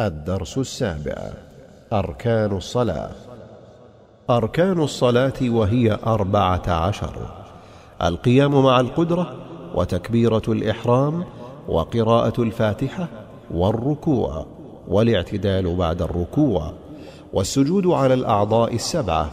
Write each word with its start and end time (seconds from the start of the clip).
الدرس 0.00 0.58
السابع. 0.58 1.32
أركان 1.92 2.56
الصلاة. 2.56 3.10
أركان 4.30 4.82
الصلاة 4.82 5.32
وهي 5.42 5.98
أربعة 6.06 6.62
عشر. 6.68 7.16
القيام 8.02 8.62
مع 8.62 8.80
القدرة 8.80 9.36
وتكبيرة 9.74 10.42
الإحرام 10.48 11.24
وقراءة 11.68 12.42
الفاتحة 12.42 13.08
والركوع 13.50 14.46
والاعتدال 14.88 15.76
بعد 15.76 16.02
الركوع 16.02 16.72
والسجود 17.32 17.86
على 17.86 18.14
الأعضاء 18.14 18.74
السبعة 18.74 19.30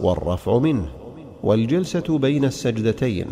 والرفع 0.00 0.58
منه 0.58 0.88
والجلسة 1.42 2.18
بين 2.18 2.44
السجدتين 2.44 3.26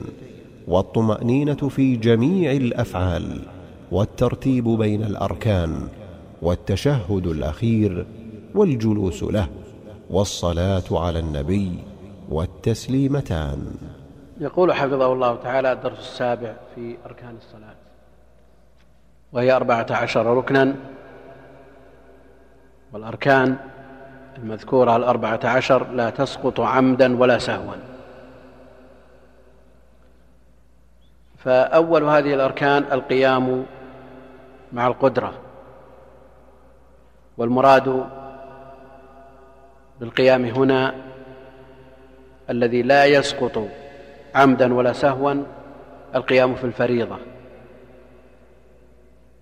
والطمأنينة 0.69 1.69
في 1.69 1.97
جميع 1.97 2.53
الأفعال 2.53 3.41
والترتيب 3.93 4.69
بين 4.69 5.03
الأركان 5.03 5.89
والتشهد 6.43 7.27
الأخير 7.27 8.07
والجلوس 8.55 9.23
له 9.23 9.49
والصلاة 10.11 10.83
على 10.91 11.19
النبي 11.19 11.79
والتسليمتان. 12.29 13.75
يقول 14.41 14.73
حفظه 14.73 15.13
الله 15.13 15.37
تعالى 15.37 15.73
الدرس 15.73 15.99
السابع 15.99 16.53
في 16.75 16.97
أركان 17.07 17.37
الصلاة 17.37 17.75
وهي 19.33 19.53
أربعة 19.53 19.87
عشر 19.91 20.27
ركنا. 20.37 20.75
والأركان 22.93 23.57
المذكورة 24.39 24.97
الأربعة 24.97 25.41
عشر 25.45 25.91
لا 25.91 26.11
تسقط 26.11 26.61
عمدا 26.61 27.17
ولا 27.21 27.39
سهوا. 27.39 27.75
فأول 31.39 32.05
هذه 32.05 32.35
الأركان 32.35 32.85
القيام 32.93 33.65
مع 34.73 34.87
القدرة. 34.87 35.33
والمراد 37.39 38.05
بالقيام 40.01 40.45
هنا 40.45 40.95
الذي 42.51 42.83
لا 42.83 43.05
يسقط 43.05 43.69
عمدا 44.35 44.75
ولا 44.75 44.93
سهوا 44.93 45.35
القيام 46.15 46.55
في 46.55 46.65
الفريضة. 46.65 47.19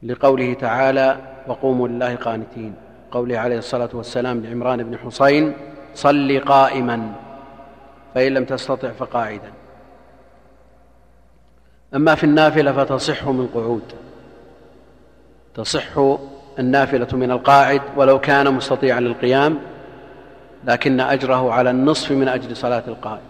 لقوله 0.02 0.54
تعالى 0.54 1.16
وقوموا 1.48 1.88
لله 1.88 2.14
قانتين 2.14 2.74
قوله 3.10 3.38
عليه 3.38 3.58
الصلاة 3.58 3.88
والسلام 3.92 4.42
لعمران 4.42 4.82
بن 4.82 4.98
حصين 4.98 5.52
صل 5.94 6.40
قائما 6.40 7.12
فإن 8.14 8.34
لم 8.34 8.44
تستطع 8.44 8.90
فقاعدا. 8.90 9.52
أما 11.94 12.14
في 12.14 12.24
النافلة 12.24 12.72
فتصح 12.72 13.24
من 13.24 13.46
قعود. 13.54 13.92
تصح 15.54 16.16
النافلة 16.58 17.08
من 17.12 17.30
القاعد 17.30 17.82
ولو 17.96 18.20
كان 18.20 18.54
مستطيعا 18.54 19.00
للقيام 19.00 19.58
لكن 20.64 21.00
أجره 21.00 21.52
على 21.52 21.70
النصف 21.70 22.12
من 22.12 22.28
أجل 22.28 22.56
صلاة 22.56 22.82
القائم. 22.88 23.26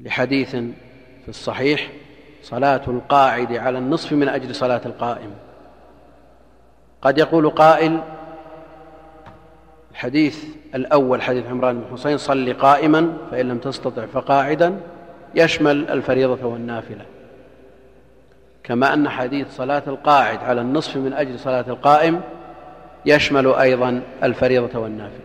لحديث 0.00 0.50
في 1.22 1.28
الصحيح 1.28 1.90
صلاة 2.42 2.82
القاعد 2.88 3.52
على 3.52 3.78
النصف 3.78 4.12
من 4.12 4.28
أجل 4.28 4.54
صلاة 4.54 4.80
القائم. 4.86 5.30
قد 7.02 7.18
يقول 7.18 7.50
قائل 7.50 8.00
الحديث 9.90 10.44
الأول 10.74 11.22
حديث 11.22 11.46
عمران 11.46 11.80
بن 11.80 11.92
حسين 11.92 12.18
صل 12.18 12.52
قائما 12.52 13.16
فإن 13.30 13.48
لم 13.48 13.58
تستطع 13.58 14.06
فقاعدا 14.06 14.80
يشمل 15.34 15.90
الفريضة 15.90 16.46
والنافلة. 16.46 17.04
كما 18.66 18.94
أن 18.94 19.08
حديث 19.08 19.56
صلاة 19.56 19.82
القاعد 19.86 20.38
على 20.38 20.60
النصف 20.60 20.96
من 20.96 21.12
أجل 21.12 21.38
صلاة 21.38 21.64
القائم 21.68 22.20
يشمل 23.06 23.54
أيضا 23.54 24.02
الفريضة 24.22 24.78
والنافلة. 24.78 25.24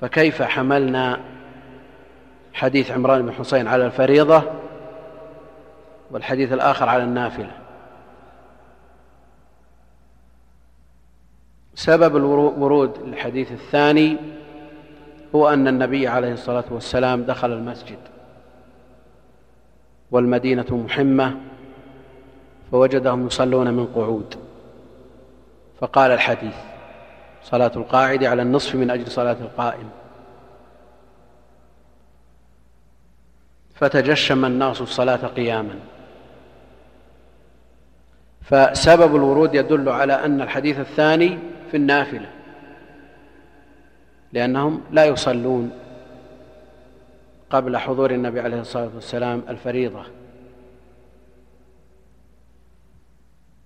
فكيف 0.00 0.42
حملنا 0.42 1.20
حديث 2.52 2.90
عمران 2.90 3.22
بن 3.22 3.32
حسين 3.32 3.68
على 3.68 3.86
الفريضة 3.86 4.42
والحديث 6.10 6.52
الآخر 6.52 6.88
على 6.88 7.02
النافلة؟ 7.02 7.50
سبب 11.74 12.16
الورود 12.16 12.96
الحديث 13.06 13.52
الثاني 13.52 14.16
هو 15.34 15.48
أن 15.48 15.68
النبي 15.68 16.08
عليه 16.08 16.32
الصلاة 16.32 16.64
والسلام 16.70 17.22
دخل 17.22 17.52
المسجد 17.52 17.98
والمدينة 20.10 20.66
محمة 20.70 21.36
فوجدهم 22.70 23.26
يصلون 23.26 23.74
من 23.74 23.86
قعود. 23.86 24.34
فقال 25.80 26.10
الحديث 26.10 26.54
صلاة 27.42 27.72
القاعد 27.76 28.24
على 28.24 28.42
النصف 28.42 28.74
من 28.74 28.90
أجل 28.90 29.10
صلاة 29.10 29.36
القائم. 29.40 29.90
فتجشم 33.74 34.44
الناس 34.44 34.80
الصلاة 34.80 35.26
قياما. 35.26 35.74
فسبب 38.42 39.16
الورود 39.16 39.54
يدل 39.54 39.88
على 39.88 40.12
أن 40.12 40.40
الحديث 40.40 40.78
الثاني 40.78 41.38
في 41.70 41.76
النافلة 41.76 42.30
لأنهم 44.32 44.82
لا 44.90 45.04
يصلون 45.04 45.70
قبل 47.50 47.76
حضور 47.76 48.10
النبي 48.10 48.40
عليه 48.40 48.60
الصلاة 48.60 48.90
والسلام 48.94 49.42
الفريضة. 49.48 50.04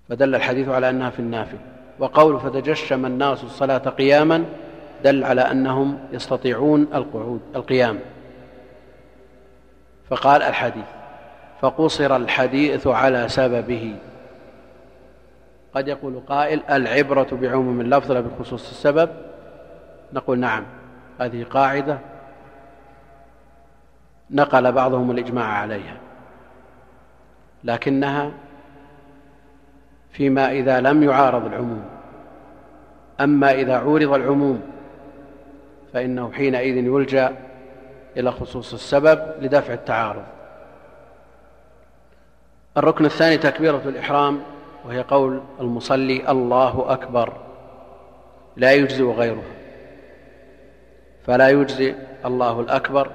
فدل 0.08 0.34
الحديث 0.34 0.68
على 0.68 0.90
أنها 0.90 1.10
في 1.10 1.18
النافل 1.18 1.58
وقول 1.98 2.40
فتجشم 2.40 3.06
الناس 3.06 3.44
الصلاة 3.44 3.78
قياما 3.78 4.44
دل 5.04 5.24
على 5.24 5.40
أنهم 5.40 5.98
يستطيعون 6.12 6.88
القعود 6.94 7.40
القيام. 7.56 7.98
فقال 10.10 10.42
الحديث 10.42 10.86
فقصر 11.60 12.16
الحديث 12.16 12.86
على 12.86 13.28
سببه. 13.28 13.96
قد 15.74 15.88
يقول 15.88 16.20
قائل 16.28 16.62
العبرة 16.70 17.28
بعموم 17.32 17.80
اللفظ 17.80 18.12
لا 18.12 18.20
بخصوص 18.20 18.70
السبب. 18.70 19.10
نقول 20.12 20.38
نعم 20.38 20.64
هذه 21.20 21.44
قاعدة 21.44 21.98
نقل 24.30 24.72
بعضهم 24.72 25.10
الإجماع 25.10 25.44
عليها 25.44 25.96
لكنها 27.64 28.32
فيما 30.12 30.52
إذا 30.52 30.80
لم 30.80 31.02
يعارض 31.02 31.46
العموم. 31.46 31.84
أما 33.20 33.54
إذا 33.54 33.76
عورض 33.78 34.12
العموم 34.12 34.60
فإنه 35.92 36.32
حينئذ 36.32 36.76
يلجأ 36.76 37.36
إلى 38.16 38.32
خصوص 38.32 38.72
السبب 38.72 39.20
لدفع 39.40 39.72
التعارض. 39.72 40.24
الركن 42.76 43.04
الثاني 43.04 43.38
تكبيرة 43.38 43.82
الإحرام 43.86 44.40
وهي 44.84 45.02
قول 45.02 45.40
المصلي 45.60 46.30
الله 46.30 46.92
أكبر 46.92 47.32
لا 48.56 48.72
يجزئ 48.72 49.04
غيره. 49.04 49.42
فلا 51.26 51.48
يجزي 51.48 51.94
الله 52.24 52.60
الأكبر 52.60 53.10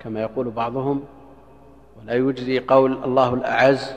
كما 0.00 0.20
يقول 0.20 0.50
بعضهم 0.50 1.04
ولا 2.00 2.14
يجزي 2.14 2.58
قول 2.58 3.04
الله 3.04 3.34
الأعز 3.34 3.94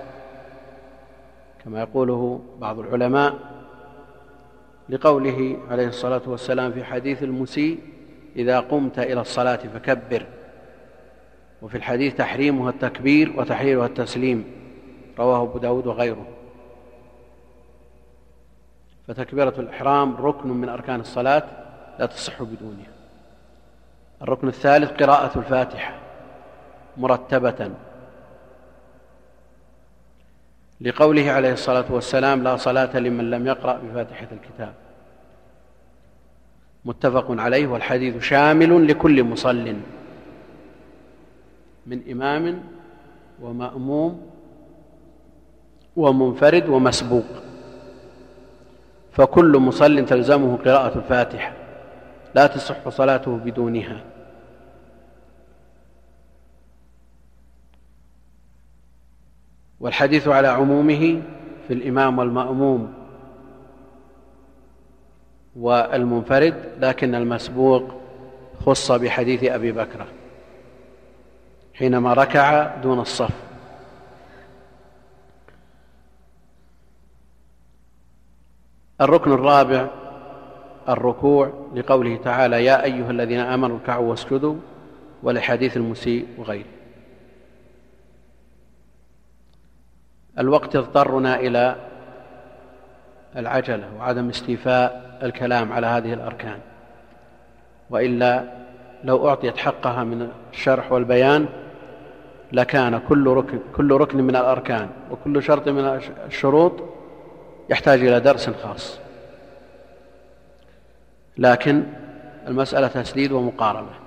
كما 1.68 1.80
يقوله 1.80 2.42
بعض 2.60 2.80
العلماء 2.80 3.34
لقوله 4.90 5.58
عليه 5.70 5.88
الصلاة 5.88 6.22
والسلام 6.28 6.72
في 6.72 6.84
حديث 6.84 7.24
المسيء 7.24 7.80
إذا 8.36 8.60
قمت 8.60 9.00
إلى 9.00 9.22
الصلاة 9.22 9.56
فكبر. 9.56 10.26
وفي 11.62 11.78
الحديث 11.78 12.16
تحريمها 12.16 12.70
التكبير 12.70 13.34
وتحريرها 13.38 13.86
التسليم 13.86 14.46
رواه 15.20 15.44
أبو 15.44 15.58
داود 15.58 15.88
وغيره. 15.88 16.26
فتكبيرة 19.08 19.54
الإحرام 19.58 20.16
ركن 20.16 20.50
من 20.50 20.70
أركان 20.70 21.00
الصلاة 21.00 21.44
لا 22.00 22.06
تصح 22.06 22.44
بدونها. 22.44 22.92
الركن 24.22 24.48
الثالث 24.48 24.92
قراءة 25.04 25.40
الفاتحة 25.40 26.00
مرتبة. 26.98 27.72
لقوله 30.82 31.32
عليه 31.32 31.54
الصلاة 31.54 31.86
والسلام 31.90 32.44
لا 32.44 32.58
صلاة 32.58 33.00
لمن 33.00 33.30
لم 33.30 33.48
يقرأ 33.48 33.80
بفاتحة 33.84 34.28
الكتاب. 34.32 34.74
متفق 36.86 37.26
عليه 37.30 37.68
والحديث 37.68 38.24
شامل 38.24 38.88
لكل 38.88 39.24
مصل 39.24 39.76
من 41.88 42.12
إمام 42.12 42.64
ومأموم 43.42 44.22
ومنفرد 45.96 46.70
ومسبوق. 46.70 47.26
فكل 49.12 49.58
مصل 49.58 50.06
تلزمه 50.06 50.58
قراءة 50.58 50.98
الفاتحة 50.98 51.54
لا 52.36 52.48
تصح 52.48 52.90
صلاته 52.90 53.38
بدونها. 53.38 54.04
والحديث 59.80 60.28
على 60.28 60.48
عمومه 60.48 61.22
في 61.68 61.74
الإمام 61.74 62.20
والمأموم 62.20 62.94
والمنفرد 65.56 66.56
لكن 66.80 67.16
المسبوق 67.16 67.84
خص 68.66 68.92
بحديث 68.92 69.44
أبي 69.44 69.72
بكر 69.72 70.06
حينما 71.74 72.14
ركع 72.14 72.76
دون 72.76 73.00
الصف. 73.00 73.32
الركن 79.02 79.32
الرابع 79.32 79.88
الركوع 80.90 81.54
لقوله 81.76 82.18
تعالى 82.18 82.66
يا 82.66 82.84
أيها 82.84 83.12
الذين 83.12 83.40
آمنوا 83.40 83.78
اركعوا 83.78 84.10
واسجدوا 84.10 84.56
ولحديث 85.24 85.78
المسيء 85.78 86.28
وغيره. 86.38 86.77
الوقت 90.40 90.76
اضطرنا 90.76 91.40
إلى 91.40 91.76
العجلة 93.38 93.84
وعدم 94.00 94.30
استيفاء 94.30 95.20
الكلام 95.24 95.72
على 95.72 95.88
هذه 95.88 96.14
الأركان. 96.14 96.60
وإلا 97.90 98.44
لو 99.04 99.30
أعطيت 99.30 99.58
حقها 99.58 100.04
من 100.04 100.30
الشرح 100.54 100.92
والبيان 100.92 101.46
لكان 102.52 103.00
كل 103.10 103.28
ركن, 103.28 103.60
كل 103.76 103.92
ركن 103.92 104.18
من 104.18 104.36
الأركان 104.36 104.90
وكل 105.12 105.44
شرط 105.44 105.68
من 105.68 106.02
الشروط 106.28 106.74
يحتاج 107.70 108.00
إلى 108.00 108.20
درس 108.20 108.50
خاص. 108.50 109.00
لكن 111.38 111.84
المسألة 112.48 112.88
تسديد 112.88 113.32
ومقاربة 113.32 114.07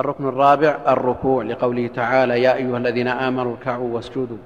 الركن 0.00 0.28
الرابع 0.28 0.76
الركوع 0.88 1.44
لقوله 1.44 1.86
تعالى 1.86 2.42
يا 2.42 2.54
أيها 2.54 2.78
الذين 2.78 3.08
آمنوا 3.08 3.52
اركعوا 3.52 3.94
واسجدوا 3.94 4.36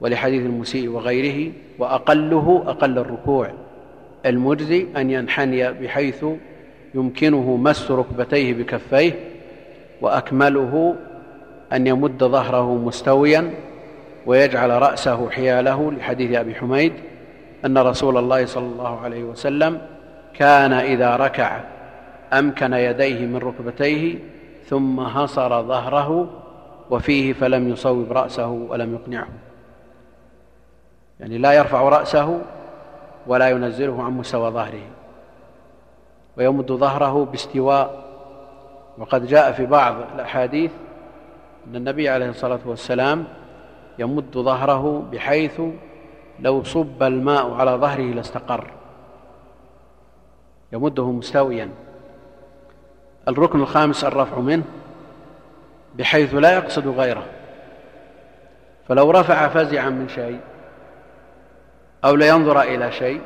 ولحديث 0.00 0.46
المسيء 0.46 0.88
وغيره 0.88 1.52
وأقله 1.78 2.64
أقل 2.66 2.98
الركوع 2.98 3.50
المجزي 4.26 4.86
أن 4.96 5.10
ينحني 5.10 5.72
بحيث 5.72 6.24
يمكنه 6.94 7.56
مس 7.56 7.90
ركبتيه 7.90 8.54
بكفيه 8.54 9.12
وأكمله 10.00 10.94
أن 11.72 11.86
يمد 11.86 12.24
ظهره 12.24 12.74
مستويا 12.74 13.50
ويجعل 14.26 14.70
رأسه 14.70 15.30
حياله 15.30 15.92
لحديث 15.92 16.36
أبي 16.36 16.54
حميد 16.54 16.92
أن 17.64 17.78
رسول 17.78 18.16
الله 18.16 18.46
صلى 18.46 18.66
الله 18.66 19.00
عليه 19.00 19.24
وسلم 19.24 19.80
كان 20.34 20.72
إذا 20.72 21.16
ركع 21.16 21.60
أمكن 22.38 22.72
يديه 22.72 23.26
من 23.26 23.36
ركبتيه 23.36 24.18
ثم 24.64 25.00
هصر 25.00 25.62
ظهره 25.62 26.30
وفيه 26.90 27.32
فلم 27.32 27.68
يصوب 27.68 28.12
رأسه 28.12 28.48
ولم 28.48 28.94
يقنعه. 28.94 29.28
يعني 31.20 31.38
لا 31.38 31.52
يرفع 31.52 31.88
رأسه 31.88 32.40
ولا 33.26 33.48
ينزله 33.48 34.02
عن 34.02 34.12
مستوى 34.12 34.50
ظهره 34.50 34.86
ويمد 36.36 36.72
ظهره 36.72 37.24
باستواء. 37.24 38.04
وقد 38.98 39.26
جاء 39.26 39.52
في 39.52 39.66
بعض 39.66 39.94
الأحاديث 40.14 40.70
أن 41.66 41.76
النبي 41.76 42.08
عليه 42.08 42.28
الصلاة 42.28 42.60
والسلام 42.66 43.24
يمد 43.98 44.38
ظهره 44.38 45.04
بحيث 45.12 45.60
لو 46.40 46.62
صب 46.62 47.02
الماء 47.02 47.54
على 47.54 47.70
ظهره 47.70 48.02
لاستقر 48.02 48.70
يمده 50.72 51.10
مستويا. 51.10 51.70
الركن 53.28 53.60
الخامس 53.60 54.04
الرفع 54.04 54.38
منه 54.38 54.64
بحيث 55.94 56.34
لا 56.34 56.54
يقصد 56.54 56.88
غيره. 56.88 57.26
فلو 58.88 59.10
رفع 59.10 59.48
فزعا 59.48 59.88
من 59.88 60.08
شيء 60.08 60.40
أو 62.04 62.14
لينظر 62.16 62.62
إلى 62.62 62.92
شيء 62.92 63.20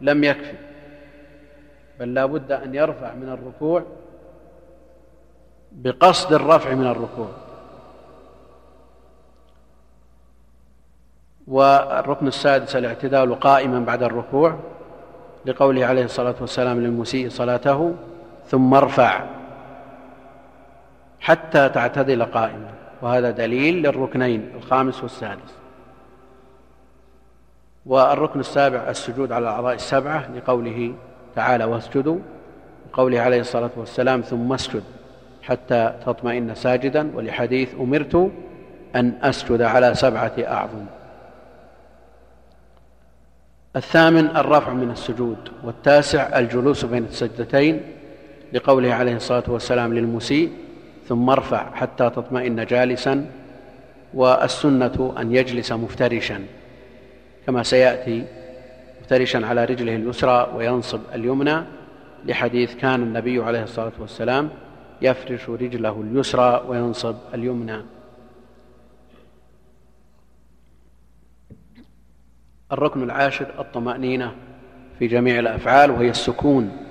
لم 0.00 0.24
يكفي. 0.24 0.56
بل 2.00 2.14
لا 2.14 2.26
بد 2.26 2.52
أن 2.52 2.74
يرفع 2.74 3.14
من 3.14 3.28
الركوع 3.28 3.82
بقصد 5.72 6.32
الرفع 6.32 6.74
من 6.74 6.86
الركوع. 6.86 7.28
والركن 11.46 12.26
السادس 12.26 12.76
الاعتدال 12.76 13.40
قائما 13.40 13.80
بعد 13.80 14.02
الركوع 14.02 14.56
لقوله 15.46 15.86
عليه 15.86 16.04
الصلاة 16.04 16.34
والسلام 16.40 16.80
للمسيء 16.80 17.28
صلاته 17.28 17.94
ثم 18.50 18.74
ارفع 18.74 19.24
حتى 21.20 21.68
تعتدل 21.68 22.24
قائما. 22.24 22.70
وهذا 23.02 23.30
دليل 23.30 23.82
للركنين 23.82 24.50
الخامس 24.56 25.02
والسادس. 25.02 25.54
والركن 27.86 28.40
السابع 28.40 28.78
السجود 28.88 29.32
على 29.32 29.42
الأعضاء 29.42 29.74
السبعة 29.74 30.30
لقوله 30.36 30.94
تعالى 31.36 31.64
واسجدوا 31.64 32.18
وقوله 32.92 33.20
عليه 33.20 33.40
الصلاة 33.40 33.70
والسلام 33.76 34.20
ثم 34.20 34.52
اسجد 34.52 34.82
حتى 35.42 35.94
تطمئن 36.06 36.54
ساجدا 36.54 37.10
ولحديث 37.16 37.74
أمرت 37.80 38.30
أن 38.96 39.12
أسجد 39.22 39.62
على 39.62 39.94
سبعة 39.94 40.32
أعظم. 40.38 40.84
الثامن 43.76 44.36
الرفع 44.36 44.72
من 44.72 44.90
السجود. 44.90 45.38
والتاسع 45.64 46.38
الجلوس 46.38 46.84
بين 46.84 47.04
السجدتين. 47.04 47.99
لقوله 48.52 48.94
عليه 48.94 49.16
الصلاة 49.16 49.44
والسلام 49.48 49.94
للمسيء 49.94 50.52
ثم 51.08 51.30
ارفع 51.30 51.74
حتى 51.74 52.10
تطمئن 52.10 52.64
جالسا 52.64 53.30
والسنة 54.14 55.14
أن 55.18 55.34
يجلس 55.34 55.72
مفترشا. 55.72 56.44
كما 57.46 57.62
سيأتي 57.62 58.24
مفترشا 59.00 59.46
على 59.46 59.64
رجله 59.64 59.96
اليسرى 59.96 60.52
وينصب 60.54 61.00
اليمنى 61.14 61.62
لحديث 62.24 62.74
كان 62.74 63.02
النبي 63.02 63.42
عليه 63.42 63.62
الصلاة 63.62 63.92
والسلام 63.98 64.50
يفرش 65.02 65.48
رجله 65.48 66.00
اليسرى 66.00 66.64
وينصب 66.68 67.16
اليمنى. 67.34 67.82
الركن 72.72 73.02
العاشر 73.02 73.46
الطمأنينة 73.58 74.34
في 74.98 75.06
جميع 75.06 75.38
الأفعال 75.38 75.90
وهي 75.90 76.10
السكون. 76.10 76.89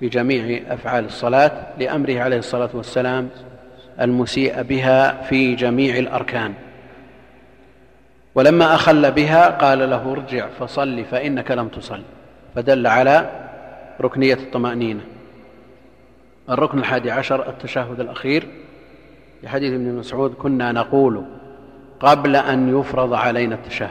في 0.00 0.08
جميع 0.08 0.62
أفعال 0.68 1.04
الصلاة 1.04 1.52
لأمره 1.78 2.20
عليه 2.20 2.38
الصلاة 2.38 2.70
والسلام 2.74 3.28
المسيء 4.00 4.62
بها 4.62 5.22
في 5.22 5.54
جميع 5.54 5.96
الأركان. 5.96 6.54
ولما 8.34 8.74
أخل 8.74 9.10
بها 9.10 9.48
قال 9.48 9.90
له 9.90 10.12
ارجع 10.12 10.48
فصل 10.60 11.04
فإنك 11.04 11.50
لم 11.50 11.68
تصل. 11.68 12.02
فدل 12.54 12.86
على 12.86 13.30
ركنية 14.00 14.34
الطمأنينة. 14.34 15.00
الركن 16.50 16.78
الحادي 16.78 17.10
عشر 17.10 17.48
التشهد 17.48 18.00
الأخير 18.00 18.46
لحديث 19.42 19.72
ابن 19.72 19.94
مسعود 19.94 20.34
كنا 20.34 20.72
نقول 20.72 21.24
قبل 22.00 22.36
أن 22.36 22.78
يفرض 22.80 23.14
علينا 23.14 23.54
التشهد. 23.54 23.88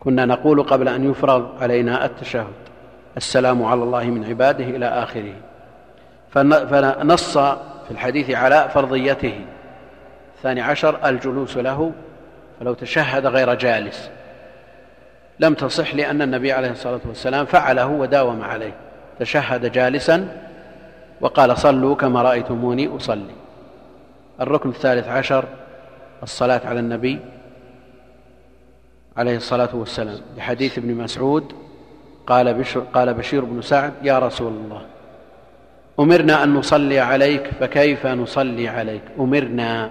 كنا 0.00 0.24
نقول 0.24 0.62
قبل 0.62 0.88
أن 0.88 1.10
يفرض 1.10 1.62
علينا 1.62 2.04
التشهد. 2.04 2.67
السلام 3.18 3.64
على 3.64 3.82
الله 3.82 4.04
من 4.04 4.24
عباده 4.24 4.64
إلى 4.64 4.86
آخره. 4.86 5.34
فنص 6.30 7.38
في 7.38 7.90
الحديث 7.90 8.30
على 8.30 8.68
فرضيته. 8.74 9.44
الثاني 10.36 10.60
عشر 10.60 11.08
الجلوس 11.08 11.56
له 11.56 11.92
فلو 12.60 12.74
تشهد 12.74 13.26
غير 13.26 13.54
جالس. 13.54 14.10
لم 15.40 15.54
تصح 15.54 15.94
لأن 15.94 16.22
النبي 16.22 16.52
عليه 16.52 16.70
الصلاة 16.70 17.00
والسلام 17.06 17.46
فعله 17.46 17.86
وداوم 17.86 18.42
عليه. 18.42 18.74
تشهد 19.18 19.72
جالسا 19.72 20.48
وقال 21.20 21.58
صلوا 21.58 21.94
كما 21.94 22.22
رأيتموني 22.22 22.96
أصلي. 22.96 23.34
الركن 24.40 24.68
الثالث 24.68 25.08
عشر 25.08 25.44
الصلاة 26.22 26.60
على 26.64 26.80
النبي 26.80 27.18
عليه 29.16 29.36
الصلاة 29.36 29.70
والسلام. 29.72 30.20
لحديث 30.36 30.78
ابن 30.78 30.94
مسعود 30.94 31.52
قال 32.28 32.54
بشر, 32.54 32.80
قال 32.80 33.14
بشير 33.14 33.44
بن 33.44 33.62
سعد 33.62 33.92
يا 34.02 34.18
رسول 34.18 34.52
الله 34.52 34.82
أمرنا 36.00 36.44
أن 36.44 36.54
نصلي 36.54 37.00
عليك 37.00 37.46
فكيف 37.60 38.06
نصلي 38.06 38.68
عليك؟ 38.68 39.02
أمرنا 39.20 39.90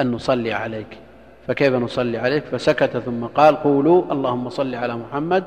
أن 0.00 0.10
نصلي 0.10 0.52
عليك 0.52 0.98
فكيف 1.46 1.74
نصلي 1.74 2.18
عليك؟ 2.18 2.44
فسكت 2.44 2.96
ثم 2.96 3.24
قال 3.24 3.56
قولوا 3.56 4.12
اللهم 4.12 4.48
صل 4.48 4.74
على 4.74 4.96
محمد 4.96 5.44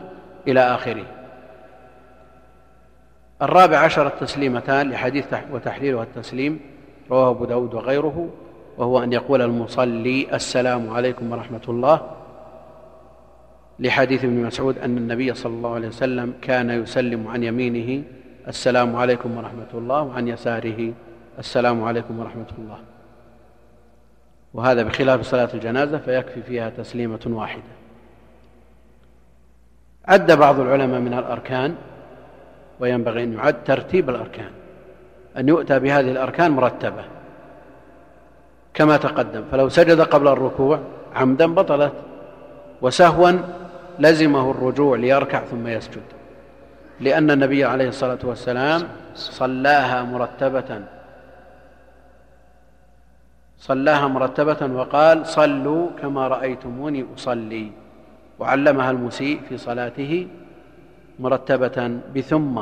إلى 0.48 0.60
آخره. 0.60 1.06
الرابع 3.42 3.78
عشر 3.78 4.08
التسليمتان 4.08 4.90
لحديث 4.90 5.26
وتحليلها 5.52 6.04
التسليم 6.04 6.60
رواه 7.12 7.30
أبو 7.30 7.46
داود 7.46 7.74
وغيره 7.74 8.30
وهو 8.78 9.04
أن 9.04 9.14
يقول 9.14 9.42
المصلي 9.42 10.28
السلام 10.34 10.90
عليكم 10.90 11.32
ورحمة 11.32 11.62
الله. 11.70 12.19
لحديث 13.80 14.24
ابن 14.24 14.44
مسعود 14.44 14.78
أن 14.78 14.98
النبي 14.98 15.34
صلى 15.34 15.54
الله 15.54 15.74
عليه 15.74 15.88
وسلم 15.88 16.34
كان 16.42 16.70
يسلم 16.70 17.28
عن 17.28 17.44
يمينه 17.44 18.04
السلام 18.48 18.96
عليكم 18.96 19.38
ورحمة 19.38 19.68
الله 19.74 20.02
وعن 20.02 20.28
يساره 20.28 20.94
السلام 21.40 21.84
عليكم 21.84 22.20
ورحمة 22.20 22.52
الله. 22.58 22.78
وهذا 24.54 24.84
بخلاف 24.84 25.22
صلاة 25.22 25.50
الجنازة 25.54 25.98
فيكفي 25.98 26.42
فيها 26.42 26.70
تسليمة 26.70 27.20
واحدة. 27.26 27.74
عد 30.06 30.32
بعض 30.32 30.60
العلماء 30.60 31.00
من 31.00 31.14
الأركان 31.14 31.76
وينبغي 32.80 33.24
أن 33.24 33.34
يعد 33.34 33.64
ترتيب 33.64 34.10
الأركان. 34.10 34.52
أن 35.38 35.50
يؤتى 35.50 35.80
بهذه 35.80 36.12
الأركان 36.12 36.52
مرتبة 36.52 37.04
كما 38.74 38.98
تقدم. 38.98 39.44
فلو 39.52 39.70
سجد 39.70 40.02
قبل 40.02 40.28
الركوع 40.28 40.80
عمدا 41.16 41.54
بطلت. 41.54 41.94
وسهوا 42.82 43.32
لزمه 44.00 44.52
الرجوع 44.52 44.98
ليركع 44.98 45.40
ثم 45.40 45.68
يسجد. 45.68 46.04
لأن 47.00 47.32
النبي 47.32 47.66
عليه 47.66 47.88
الصلاة 47.88 48.20
والسلام 48.24 48.84
صلاها 49.16 50.04
مرتبة. 50.04 50.82
صلاها 53.60 54.08
مرتبة 54.08 54.74
وقال 54.74 55.28
صلوا 55.28 55.90
كما 56.02 56.28
رأيتموني 56.28 57.06
أصلي. 57.18 57.72
وعلمها 58.40 58.92
المسيء 58.92 59.40
في 59.50 59.58
صلاته 59.58 60.28
مرتبة. 61.20 62.00
بثم 62.16 62.56